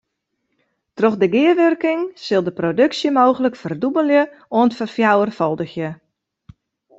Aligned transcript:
Troch 0.97 1.17
de 1.21 1.27
gearwurking 1.33 2.01
sil 2.25 2.43
de 2.45 2.53
produksje 2.59 3.09
mooglik 3.19 3.55
ferdûbelje 3.61 4.21
oant 4.59 4.77
ferfjouwerfâldigje. 4.79 5.89